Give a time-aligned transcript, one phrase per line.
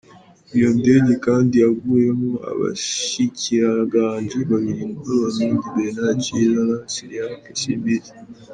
[0.55, 8.13] Iyo ndege kandi yaguyemwo abashikiranganji babiri b'Abarundi, Bernard Ciza na Cyriaque Simbizi.